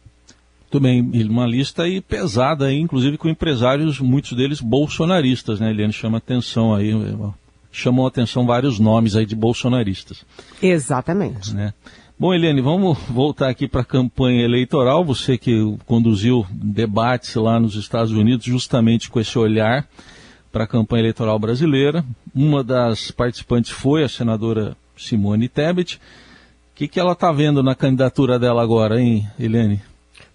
Muito 0.60 0.80
bem, 0.80 1.26
uma 1.28 1.46
lista 1.46 1.84
aí 1.84 2.00
pesada, 2.00 2.72
inclusive 2.72 3.18
com 3.18 3.28
empresários, 3.28 3.98
muitos 4.00 4.32
deles 4.34 4.60
bolsonaristas, 4.60 5.60
né? 5.60 5.70
Eliane 5.70 5.92
chama 5.92 6.18
atenção 6.18 6.74
aí, 6.74 6.94
chamou 7.72 8.04
a 8.04 8.08
atenção 8.08 8.46
vários 8.46 8.78
nomes 8.78 9.16
aí 9.16 9.24
de 9.24 9.34
bolsonaristas. 9.34 10.24
Exatamente. 10.62 11.54
Né? 11.54 11.72
Bom, 12.18 12.32
Eliane, 12.32 12.60
vamos 12.60 12.98
voltar 13.08 13.48
aqui 13.48 13.66
para 13.66 13.80
a 13.80 13.84
campanha 13.84 14.44
eleitoral. 14.44 15.04
Você 15.04 15.36
que 15.38 15.76
conduziu 15.86 16.46
debates 16.50 17.34
lá 17.34 17.58
nos 17.58 17.74
Estados 17.74 18.12
Unidos 18.12 18.44
justamente 18.44 19.10
com 19.10 19.18
esse 19.18 19.36
olhar 19.38 19.88
para 20.52 20.64
a 20.64 20.68
campanha 20.68 21.00
eleitoral 21.00 21.38
brasileira. 21.38 22.04
Uma 22.34 22.62
das 22.62 23.10
participantes 23.10 23.70
foi 23.70 24.04
a 24.04 24.08
senadora 24.08 24.76
Simone 24.96 25.48
Tebet. 25.48 25.96
O 25.96 26.00
que, 26.76 26.86
que 26.86 27.00
ela 27.00 27.12
está 27.12 27.32
vendo 27.32 27.62
na 27.62 27.74
candidatura 27.74 28.38
dela 28.38 28.62
agora, 28.62 29.00
hein, 29.00 29.26
Eliane? 29.38 29.80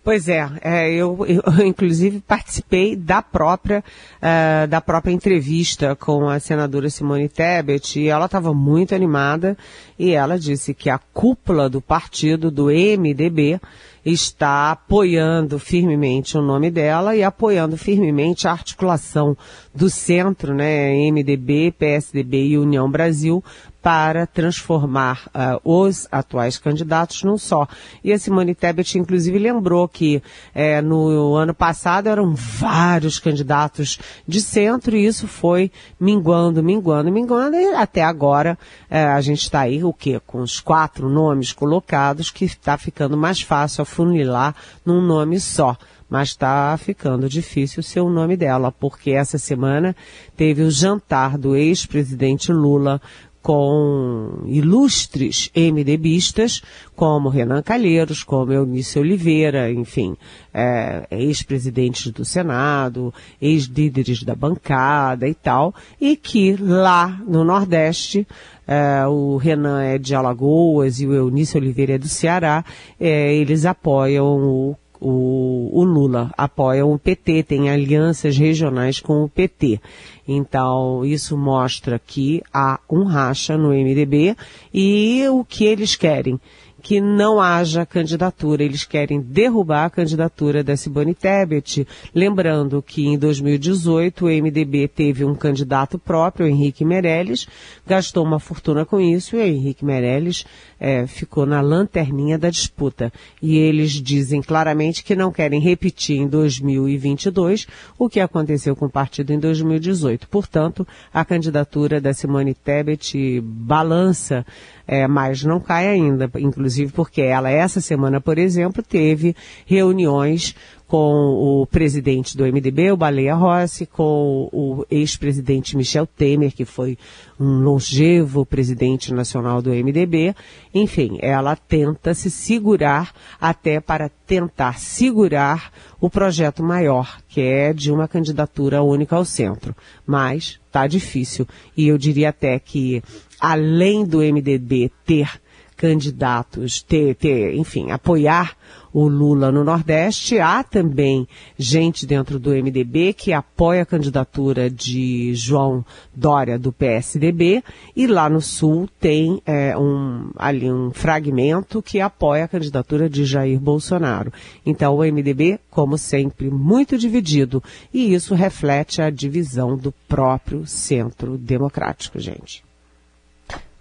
Pois 0.08 0.30
é, 0.30 0.50
é 0.62 0.90
eu, 0.90 1.26
eu, 1.28 1.44
inclusive 1.68 2.22
participei 2.22 2.96
da 2.96 3.22
própria 3.22 3.84
uh, 4.22 4.66
da 4.66 4.80
própria 4.80 5.12
entrevista 5.12 5.98
com 5.98 6.30
a 6.30 6.40
senadora 6.40 6.90
Simone 6.90 7.28
Tebet 7.28 8.00
e 8.00 8.08
ela 8.08 8.24
estava 8.24 8.54
muito 8.54 8.96
animada 8.96 9.58
e 10.00 10.12
ela 10.12 10.40
disse 10.40 10.74
que 10.74 10.90
a 10.90 10.98
cúpula 10.98 11.70
do 11.70 11.82
partido 11.82 12.50
do 12.50 12.68
MDB 12.68 13.60
está 14.06 14.72
apoiando 14.72 15.60
firmemente 15.60 16.38
o 16.38 16.42
nome 16.42 16.72
dela 16.72 17.14
e 17.14 17.22
apoiando 17.22 17.76
firmemente 17.76 18.48
a 18.48 18.54
articulação 18.54 19.36
do 19.76 19.90
centro, 19.90 20.54
né, 20.54 20.94
MDB, 21.12 21.74
PSDB 21.78 22.48
e 22.48 22.58
União 22.58 22.90
Brasil, 22.90 23.44
para 23.88 24.28
transformar 24.28 25.28
uh, 25.28 25.62
os 25.64 26.10
atuais 26.12 26.58
candidatos 26.58 27.24
num 27.24 27.38
só. 27.38 27.66
E 28.04 28.12
a 28.12 28.20
Simone 28.20 28.54
Tebet, 28.54 29.00
inclusive, 29.00 29.40
lembrou 29.40 29.88
que 29.88 30.22
eh, 30.54 30.82
no 30.82 31.36
ano 31.38 31.54
passado 31.54 32.08
eram 32.08 32.36
vários 32.36 33.18
candidatos 33.18 33.98
de 34.28 34.42
centro 34.42 34.94
e 34.94 35.06
isso 35.06 35.26
foi 35.26 35.72
minguando, 35.98 36.62
minguando, 36.62 37.10
minguando 37.10 37.56
e 37.56 37.76
até 37.76 38.04
agora 38.04 38.60
eh, 38.90 39.06
a 39.06 39.22
gente 39.22 39.44
está 39.44 39.62
aí, 39.62 39.82
o 39.82 39.94
quê? 39.94 40.20
Com 40.28 40.42
os 40.42 40.60
quatro 40.60 41.10
nomes 41.10 41.54
colocados 41.54 42.30
que 42.30 42.44
está 42.44 42.78
ficando 42.78 43.16
mais 43.16 43.40
fácil 43.42 43.84
afunilar 43.84 44.54
num 44.86 45.00
nome 45.00 45.40
só 45.40 45.78
mas 46.10 46.30
está 46.30 46.78
ficando 46.78 47.28
difícil 47.28 47.84
ser 47.84 48.00
o 48.00 48.10
nome 48.10 48.38
dela, 48.38 48.72
porque 48.72 49.12
essa 49.12 49.38
semana 49.38 49.94
teve 50.38 50.62
o 50.62 50.72
jantar 50.72 51.38
do 51.38 51.54
ex-presidente 51.54 52.50
Lula 52.52 53.02
com 53.48 54.42
ilustres 54.46 55.50
MDBistas, 55.56 56.62
como 56.98 57.30
Renan 57.30 57.62
Calheiros, 57.62 58.22
como 58.22 58.52
Eunice 58.52 59.00
Oliveira, 59.00 59.72
enfim, 59.72 60.18
é, 60.54 61.08
ex-presidentes 61.10 62.12
do 62.12 62.26
Senado, 62.26 63.14
ex-líderes 63.42 64.22
da 64.24 64.36
bancada 64.36 65.30
e 65.30 65.34
tal, 65.34 65.74
e 66.02 66.18
que 66.18 66.58
lá 66.58 67.22
no 67.26 67.46
Nordeste, 67.46 68.28
é, 68.68 69.08
o 69.08 69.38
Renan 69.38 69.82
é 69.82 69.98
de 69.98 70.14
Alagoas 70.14 71.00
e 71.00 71.08
o 71.08 71.14
Eunice 71.14 71.58
Oliveira 71.58 71.94
é 71.94 71.98
do 71.98 72.10
Ceará, 72.10 72.66
é, 73.00 73.34
eles 73.34 73.66
apoiam 73.66 74.26
o 74.26 74.76
o, 75.00 75.70
o, 75.72 75.84
Lula, 75.84 76.32
apoiam 76.38 76.92
o 76.92 77.00
PT, 77.00 77.44
tem 77.44 77.70
alianças 77.70 78.38
regionais 78.38 79.00
com 79.00 79.24
o 79.24 79.30
PT. 79.30 79.80
Então, 80.28 81.06
isso 81.06 81.38
mostra 81.38 82.00
que 82.00 82.42
há 82.54 82.80
um 82.90 83.04
racha 83.04 83.58
no 83.58 83.70
MDB 83.70 84.36
e 84.74 85.24
o 85.30 85.46
que 85.46 85.66
eles 85.66 85.96
querem 85.96 86.40
que 86.88 87.02
não 87.02 87.42
haja 87.42 87.86
candidatura. 87.86 88.64
Eles 88.64 88.86
querem 88.86 89.20
derrubar 89.20 89.84
a 89.84 89.90
candidatura 89.90 90.64
da 90.64 90.78
Simone 90.78 91.14
Tebet. 91.14 91.86
Lembrando 92.16 92.82
que 92.82 93.06
em 93.06 93.18
2018 93.18 94.26
o 94.26 94.30
MDB 94.30 94.88
teve 94.88 95.26
um 95.26 95.36
candidato 95.36 96.00
próprio, 96.00 96.48
Henrique 96.48 96.86
Meirelles, 96.86 97.46
gastou 97.86 98.24
uma 98.24 98.40
fortuna 98.40 98.86
com 98.86 99.02
isso 99.02 99.36
e 99.36 99.50
Henrique 99.50 99.84
Meirelles 99.84 100.46
é, 100.80 101.06
ficou 101.06 101.46
na 101.46 101.60
lanterninha 101.60 102.38
da 102.38 102.50
disputa. 102.50 103.12
E 103.42 103.58
eles 103.58 103.92
dizem 103.92 104.42
claramente 104.42 105.04
que 105.04 105.14
não 105.14 105.30
querem 105.30 105.60
repetir 105.60 106.18
em 106.18 106.26
2022 106.26 107.68
o 108.00 108.08
que 108.08 108.22
aconteceu 108.22 108.78
com 108.78 108.86
o 108.86 108.90
partido 108.90 109.34
em 109.34 109.40
2018. 109.40 110.30
Portanto, 110.30 110.88
a 111.14 111.26
candidatura 111.26 112.00
da 112.00 112.14
Simone 112.14 112.54
Tebet 112.54 113.42
balança 113.42 114.46
é, 114.88 115.06
mas 115.06 115.44
não 115.44 115.60
cai 115.60 115.88
ainda, 115.88 116.32
inclusive 116.40 116.94
porque 116.94 117.22
ela, 117.22 117.50
essa 117.50 117.82
semana, 117.82 118.22
por 118.22 118.38
exemplo, 118.38 118.82
teve 118.82 119.36
reuniões 119.66 120.56
com 120.88 120.98
o 120.98 121.68
presidente 121.68 122.38
do 122.38 122.46
MDB, 122.46 122.94
o 122.94 122.98
Baleia 122.98 123.36
Rossi, 123.36 123.86
com 123.86 124.50
o 124.54 124.86
ex-presidente 124.90 125.76
Michel 125.76 126.08
Temer, 126.08 126.54
que 126.54 126.64
foi 126.64 126.98
um 127.38 127.60
longevo 127.60 128.46
presidente 128.46 129.14
nacional 129.14 129.62
do 129.62 129.72
MDB. 129.72 130.34
Enfim, 130.74 131.18
ela 131.22 131.58
tenta 131.58 132.14
se 132.14 132.32
segurar 132.32 133.14
até 133.40 133.82
para 133.82 134.10
tentar 134.26 134.80
segurar 134.80 135.74
o 136.00 136.10
projeto 136.10 136.64
maior, 136.64 137.18
que 137.28 137.42
é 137.42 137.74
de 137.74 137.92
uma 137.92 138.08
candidatura 138.08 138.82
única 138.82 139.18
ao 139.18 139.26
centro. 139.26 139.76
Mas 140.06 140.58
está 140.68 140.88
difícil. 140.88 141.46
E 141.76 141.88
eu 141.88 141.98
diria 141.98 142.30
até 142.30 142.58
que, 142.60 143.04
além 143.40 144.06
do 144.06 144.20
MDB 144.20 144.92
ter 145.06 145.40
candidatos, 145.78 146.82
ter, 146.82 147.16
ter, 147.16 147.54
enfim, 147.54 147.92
apoiar 147.92 148.58
o 148.92 149.08
Lula 149.08 149.52
no 149.52 149.64
Nordeste. 149.64 150.40
Há 150.40 150.64
também 150.64 151.28
gente 151.56 152.06
dentro 152.08 152.40
do 152.40 152.50
MDB 152.50 153.14
que 153.14 153.32
apoia 153.32 153.84
a 153.84 153.86
candidatura 153.86 154.72
de 154.72 155.36
João 155.36 155.86
Dória 156.16 156.58
do 156.58 156.74
PSDB 156.74 157.64
e 157.96 158.08
lá 158.08 158.28
no 158.28 158.42
Sul 158.42 158.90
tem 159.00 159.40
é, 159.46 159.78
um, 159.78 160.32
ali 160.36 160.72
um 160.72 160.92
fragmento 160.92 161.80
que 161.80 162.02
apoia 162.02 162.46
a 162.46 162.48
candidatura 162.48 163.08
de 163.08 163.24
Jair 163.24 163.60
Bolsonaro. 163.60 164.34
Então 164.66 164.96
o 164.96 165.04
MDB, 165.04 165.60
como 165.70 165.96
sempre, 165.96 166.50
muito 166.50 166.98
dividido 166.98 167.64
e 167.94 168.16
isso 168.16 168.34
reflete 168.34 169.00
a 169.00 169.12
divisão 169.12 169.78
do 169.78 169.92
próprio 170.08 170.66
centro 170.66 171.38
democrático, 171.38 172.20
gente. 172.20 172.67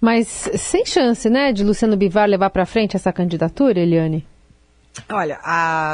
Mas 0.00 0.50
sem 0.54 0.84
chance, 0.84 1.28
né, 1.30 1.52
de 1.52 1.64
Luciano 1.64 1.96
Bivar 1.96 2.28
levar 2.28 2.50
para 2.50 2.66
frente 2.66 2.96
essa 2.96 3.12
candidatura, 3.12 3.80
Eliane? 3.80 4.26
Olha, 5.10 5.38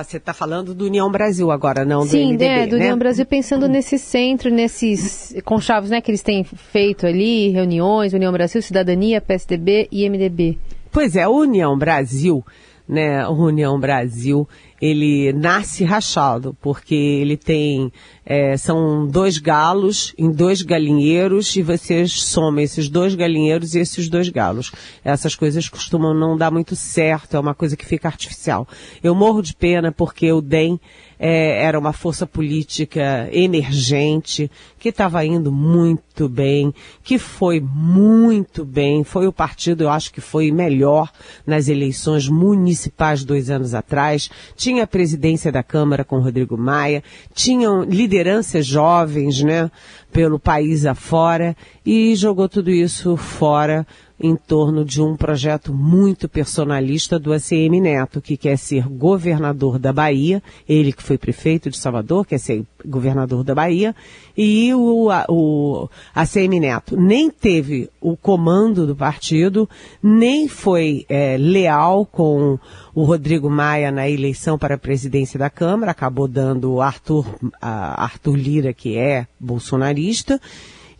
você 0.04 0.16
está 0.16 0.32
falando 0.32 0.74
do 0.74 0.86
União 0.86 1.10
Brasil 1.10 1.50
agora, 1.50 1.84
não 1.84 2.02
Sim, 2.02 2.36
do 2.36 2.44
MDB, 2.44 2.44
é, 2.44 2.66
do 2.66 2.76
né? 2.76 2.84
União 2.84 2.98
Brasil 2.98 3.26
pensando 3.26 3.68
nesse 3.68 3.98
centro, 3.98 4.50
nesses 4.50 5.34
conchavos 5.44 5.90
né, 5.90 6.00
que 6.00 6.10
eles 6.10 6.22
têm 6.22 6.44
feito 6.44 7.06
ali, 7.06 7.50
reuniões, 7.50 8.12
União 8.12 8.32
Brasil, 8.32 8.62
Cidadania, 8.62 9.20
PSDB 9.20 9.88
e 9.90 10.08
MDB. 10.08 10.58
Pois 10.90 11.16
é, 11.16 11.22
a 11.22 11.28
União 11.28 11.76
Brasil, 11.76 12.44
né, 12.88 13.26
União 13.26 13.78
Brasil, 13.78 14.48
ele 14.80 15.32
nasce 15.32 15.84
rachado, 15.84 16.56
porque 16.60 16.94
ele 16.94 17.36
tem, 17.36 17.92
é, 18.24 18.56
são 18.56 19.06
dois 19.06 19.38
galos 19.38 20.14
em 20.16 20.30
dois 20.30 20.62
galinheiros 20.62 21.54
e 21.56 21.62
você 21.62 22.06
soma 22.06 22.62
esses 22.62 22.88
dois 22.88 23.14
galinheiros 23.14 23.74
e 23.74 23.80
esses 23.80 24.08
dois 24.08 24.28
galos. 24.28 24.72
Essas 25.04 25.34
coisas 25.34 25.68
costumam 25.68 26.14
não 26.14 26.36
dar 26.36 26.50
muito 26.50 26.76
certo, 26.76 27.36
é 27.36 27.40
uma 27.40 27.54
coisa 27.54 27.76
que 27.76 27.84
fica 27.84 28.08
artificial. 28.08 28.66
Eu 29.02 29.14
morro 29.14 29.42
de 29.42 29.54
pena 29.54 29.90
porque 29.90 30.30
o 30.32 30.40
DEM 30.40 30.78
é, 31.24 31.64
era 31.64 31.78
uma 31.78 31.92
força 31.92 32.26
política 32.26 33.28
emergente, 33.30 34.50
que 34.76 34.88
estava 34.88 35.24
indo 35.24 35.52
muito 35.52 36.28
bem, 36.28 36.74
que 37.04 37.16
foi 37.16 37.60
muito 37.60 38.64
bem, 38.64 39.04
foi 39.04 39.28
o 39.28 39.32
partido, 39.32 39.84
eu 39.84 39.90
acho 39.90 40.12
que 40.12 40.20
foi 40.20 40.50
melhor 40.50 41.12
nas 41.46 41.68
eleições 41.68 42.28
municipais 42.28 43.22
dois 43.22 43.50
anos 43.50 43.72
atrás, 43.72 44.28
tinha 44.56 44.82
a 44.82 44.86
presidência 44.86 45.52
da 45.52 45.62
Câmara 45.62 46.04
com 46.04 46.18
Rodrigo 46.18 46.58
Maia, 46.58 47.04
tinham 47.32 47.84
lideranças 48.12 48.66
jovens, 48.66 49.42
né, 49.42 49.70
pelo 50.12 50.38
país 50.38 50.84
afora, 50.84 51.56
e 51.84 52.14
jogou 52.14 52.46
tudo 52.46 52.70
isso 52.70 53.16
fora 53.16 53.86
em 54.22 54.36
torno 54.36 54.84
de 54.84 55.02
um 55.02 55.16
projeto 55.16 55.74
muito 55.74 56.28
personalista 56.28 57.18
do 57.18 57.32
ACM 57.32 57.80
Neto, 57.80 58.20
que 58.20 58.36
quer 58.36 58.56
ser 58.56 58.88
governador 58.88 59.80
da 59.80 59.92
Bahia, 59.92 60.40
ele 60.68 60.92
que 60.92 61.02
foi 61.02 61.18
prefeito 61.18 61.68
de 61.68 61.76
Salvador, 61.76 62.24
quer 62.24 62.38
ser 62.38 62.64
governador 62.86 63.42
da 63.42 63.52
Bahia, 63.52 63.94
e 64.36 64.72
o, 64.72 65.08
o 65.28 65.88
ACM 66.14 66.60
Neto 66.60 66.96
nem 66.96 67.30
teve 67.30 67.90
o 68.00 68.16
comando 68.16 68.86
do 68.86 68.94
partido, 68.94 69.68
nem 70.00 70.46
foi 70.46 71.04
é, 71.08 71.36
leal 71.36 72.06
com 72.06 72.58
o 72.94 73.02
Rodrigo 73.02 73.50
Maia 73.50 73.90
na 73.90 74.08
eleição 74.08 74.56
para 74.56 74.76
a 74.76 74.78
presidência 74.78 75.36
da 75.36 75.50
Câmara, 75.50 75.90
acabou 75.90 76.28
dando 76.28 76.80
Arthur, 76.80 77.26
Arthur 77.60 78.36
Lira, 78.36 78.72
que 78.72 78.96
é 78.96 79.26
bolsonarista, 79.40 80.40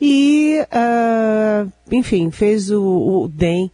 e, 0.05 0.59
uh, 0.61 1.73
enfim, 1.93 2.29
fez 2.33 2.73
o, 2.73 2.83
o 2.83 3.29
DEM, 3.29 3.71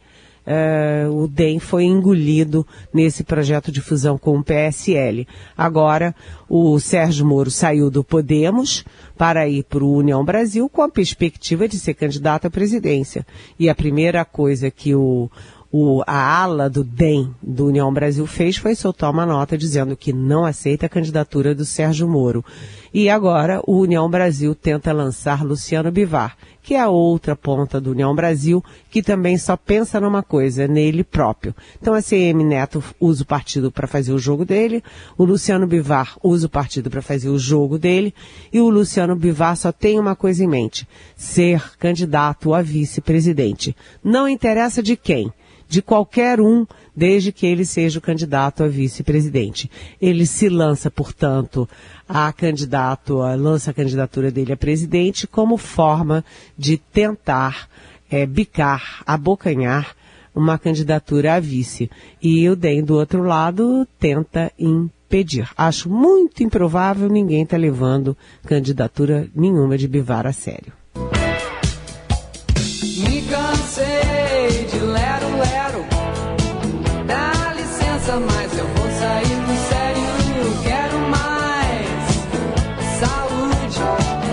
uh, 0.46 1.10
o 1.10 1.26
DEM 1.26 1.58
foi 1.58 1.84
engolido 1.84 2.66
nesse 2.92 3.24
projeto 3.24 3.72
de 3.72 3.80
fusão 3.80 4.18
com 4.18 4.36
o 4.36 4.44
PSL. 4.44 5.26
Agora, 5.56 6.14
o 6.46 6.78
Sérgio 6.78 7.24
Moro 7.24 7.50
saiu 7.50 7.90
do 7.90 8.04
Podemos 8.04 8.84
para 9.16 9.48
ir 9.48 9.64
para 9.64 9.82
o 9.82 9.96
União 9.96 10.22
Brasil 10.22 10.68
com 10.68 10.82
a 10.82 10.90
perspectiva 10.90 11.66
de 11.66 11.78
ser 11.78 11.94
candidato 11.94 12.46
à 12.46 12.50
presidência. 12.50 13.26
E 13.58 13.70
a 13.70 13.74
primeira 13.74 14.22
coisa 14.22 14.70
que 14.70 14.94
o, 14.94 15.30
o, 15.70 16.02
a 16.06 16.42
ala 16.42 16.70
do 16.70 16.82
DEM, 16.82 17.34
do 17.42 17.66
União 17.66 17.92
Brasil, 17.92 18.26
fez 18.26 18.56
foi 18.56 18.74
soltar 18.74 19.10
uma 19.10 19.26
nota 19.26 19.56
dizendo 19.56 19.96
que 19.96 20.12
não 20.12 20.44
aceita 20.44 20.86
a 20.86 20.88
candidatura 20.88 21.54
do 21.54 21.64
Sérgio 21.64 22.08
Moro. 22.08 22.44
E 22.92 23.10
agora 23.10 23.60
o 23.66 23.80
União 23.80 24.08
Brasil 24.08 24.54
tenta 24.54 24.92
lançar 24.92 25.44
Luciano 25.44 25.92
Bivar, 25.92 26.38
que 26.62 26.72
é 26.72 26.80
a 26.80 26.88
outra 26.88 27.36
ponta 27.36 27.78
do 27.78 27.90
União 27.90 28.14
Brasil, 28.14 28.64
que 28.90 29.02
também 29.02 29.36
só 29.36 29.58
pensa 29.58 30.00
numa 30.00 30.22
coisa, 30.22 30.66
nele 30.66 31.04
próprio. 31.04 31.54
Então 31.80 31.92
a 31.92 32.00
CM 32.00 32.42
Neto 32.42 32.82
usa 32.98 33.22
o 33.22 33.26
partido 33.26 33.70
para 33.70 33.86
fazer 33.86 34.12
o 34.12 34.18
jogo 34.18 34.46
dele, 34.46 34.82
o 35.18 35.24
Luciano 35.24 35.66
Bivar 35.66 36.16
usa 36.22 36.46
o 36.46 36.50
partido 36.50 36.88
para 36.88 37.02
fazer 37.02 37.28
o 37.28 37.38
jogo 37.38 37.78
dele, 37.78 38.14
e 38.50 38.58
o 38.58 38.70
Luciano 38.70 39.14
Bivar 39.14 39.54
só 39.54 39.70
tem 39.70 40.00
uma 40.00 40.16
coisa 40.16 40.42
em 40.42 40.48
mente, 40.48 40.88
ser 41.14 41.76
candidato 41.78 42.54
a 42.54 42.62
vice-presidente. 42.62 43.76
Não 44.02 44.26
interessa 44.26 44.82
de 44.82 44.96
quem 44.96 45.30
de 45.68 45.82
qualquer 45.82 46.40
um, 46.40 46.66
desde 46.96 47.30
que 47.30 47.46
ele 47.46 47.64
seja 47.64 47.98
o 47.98 48.02
candidato 48.02 48.64
a 48.64 48.68
vice-presidente. 48.68 49.70
Ele 50.00 50.26
se 50.26 50.48
lança, 50.48 50.90
portanto, 50.90 51.68
a 52.08 52.32
candidato, 52.32 53.20
a, 53.20 53.34
lança 53.34 53.70
a 53.70 53.74
candidatura 53.74 54.30
dele 54.30 54.52
a 54.52 54.56
presidente 54.56 55.26
como 55.26 55.56
forma 55.58 56.24
de 56.56 56.78
tentar 56.78 57.68
é, 58.10 58.24
bicar, 58.24 59.02
abocanhar 59.06 59.94
uma 60.34 60.58
candidatura 60.58 61.34
a 61.34 61.40
vice. 61.40 61.90
E 62.22 62.48
o 62.48 62.56
DEM, 62.56 62.82
do 62.82 62.94
outro 62.94 63.22
lado, 63.22 63.86
tenta 63.98 64.50
impedir. 64.58 65.50
Acho 65.56 65.90
muito 65.90 66.42
improvável 66.42 67.08
ninguém 67.08 67.42
estar 67.42 67.56
tá 67.56 67.60
levando 67.60 68.16
candidatura 68.46 69.28
nenhuma 69.34 69.76
de 69.76 69.86
Bivar 69.86 70.26
a 70.26 70.32
sério. 70.32 70.77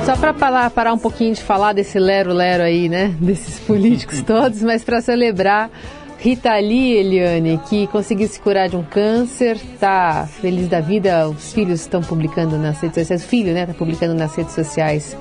Só 0.05 0.15
para 0.15 0.35
parar, 0.35 0.69
parar 0.69 0.93
um 0.93 0.99
pouquinho 0.99 1.33
de 1.33 1.41
falar 1.41 1.73
desse 1.73 1.97
lero-lero 1.97 2.61
aí, 2.61 2.87
né? 2.87 3.15
Desses 3.19 3.59
políticos 3.59 4.21
todos, 4.23 4.61
mas 4.61 4.83
para 4.83 5.01
celebrar 5.01 5.71
Rita 6.19 6.55
Lee, 6.57 6.93
Eliane, 6.93 7.59
que 7.67 7.87
conseguiu 7.87 8.27
se 8.27 8.39
curar 8.39 8.69
de 8.69 8.75
um 8.75 8.83
câncer, 8.83 9.57
tá 9.79 10.27
feliz 10.27 10.67
da 10.67 10.79
vida, 10.79 11.27
os 11.27 11.51
filhos 11.51 11.81
estão 11.81 12.01
publicando 12.01 12.55
nas 12.55 12.79
redes 12.79 12.99
sociais, 12.99 13.23
o 13.23 13.27
filho, 13.27 13.51
né, 13.51 13.65
tá 13.65 13.73
publicando 13.73 14.13
nas 14.13 14.35
redes 14.35 14.53
sociais 14.53 15.17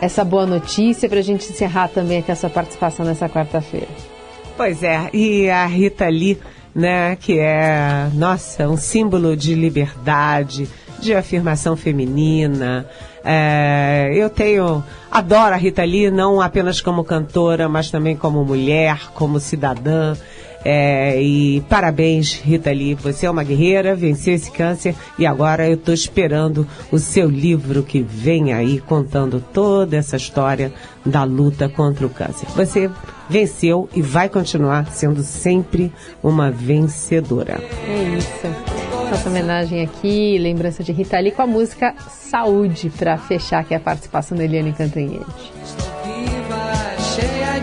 essa 0.00 0.24
boa 0.24 0.46
notícia 0.46 1.08
para 1.08 1.18
a 1.18 1.22
gente 1.22 1.50
encerrar 1.50 1.88
também 1.88 2.18
aqui 2.18 2.30
a 2.30 2.36
sua 2.36 2.48
participação 2.48 3.04
nessa 3.04 3.28
quarta-feira. 3.28 3.88
Pois 4.56 4.84
é, 4.84 5.10
e 5.12 5.50
a 5.50 5.66
Rita 5.66 6.08
Lee 6.08 6.38
né? 6.78 7.16
Que 7.16 7.38
é, 7.40 8.08
nossa, 8.14 8.68
um 8.68 8.76
símbolo 8.76 9.36
de 9.36 9.54
liberdade, 9.54 10.68
de 11.00 11.14
afirmação 11.14 11.76
feminina. 11.76 12.86
É, 13.24 14.10
eu 14.14 14.30
tenho, 14.30 14.82
adoro 15.10 15.54
a 15.54 15.56
Rita 15.56 15.84
Lee, 15.84 16.10
não 16.10 16.40
apenas 16.40 16.80
como 16.80 17.04
cantora, 17.04 17.68
mas 17.68 17.90
também 17.90 18.16
como 18.16 18.44
mulher, 18.44 19.10
como 19.14 19.40
cidadã. 19.40 20.16
É, 20.64 21.22
e 21.22 21.60
parabéns, 21.68 22.34
Rita 22.34 22.70
Lee. 22.70 22.94
Você 22.94 23.26
é 23.26 23.30
uma 23.30 23.44
guerreira, 23.44 23.94
venceu 23.94 24.34
esse 24.34 24.50
câncer 24.50 24.94
e 25.18 25.24
agora 25.24 25.68
eu 25.68 25.74
estou 25.74 25.94
esperando 25.94 26.66
o 26.90 26.98
seu 26.98 27.28
livro 27.28 27.82
que 27.82 28.02
vem 28.02 28.52
aí 28.52 28.80
contando 28.80 29.42
toda 29.52 29.96
essa 29.96 30.16
história 30.16 30.72
da 31.06 31.22
luta 31.24 31.68
contra 31.68 32.06
o 32.06 32.10
câncer. 32.10 32.48
Você 32.56 32.90
venceu 33.28 33.88
e 33.94 34.02
vai 34.02 34.28
continuar 34.28 34.90
sendo 34.90 35.22
sempre 35.22 35.92
uma 36.22 36.50
vencedora. 36.50 37.60
É 37.86 38.16
isso. 38.16 38.77
Nossa 39.10 39.28
homenagem 39.30 39.82
aqui, 39.82 40.38
lembrança 40.38 40.84
de 40.84 40.92
Rita 40.92 41.18
Lee 41.18 41.32
com 41.32 41.42
a 41.42 41.46
música 41.46 41.94
Saúde 42.08 42.90
para 42.90 43.16
fechar 43.16 43.60
aqui 43.60 43.74
a 43.74 43.80
participação 43.80 44.36
da 44.36 44.44
Eliane 44.44 44.72
Cantanhede. 44.72 45.24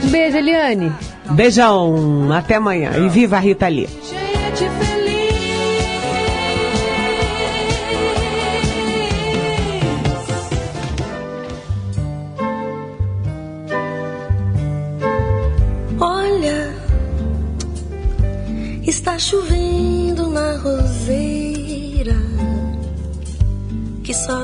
Um 0.03 0.09
beijo, 0.09 0.37
Eliane. 0.37 0.91
Beijão, 1.31 2.31
até 2.33 2.55
amanhã 2.55 2.91
e 2.97 3.09
viva 3.09 3.37
a 3.37 3.39
Rita 3.39 3.67
Lee. 3.67 3.87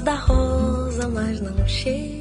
Dá 0.01 0.15
rosa, 0.15 1.07
mas 1.07 1.39
não 1.39 1.67
cheira 1.67 2.20